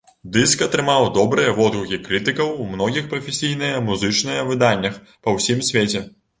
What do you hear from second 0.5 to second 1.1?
атрымаў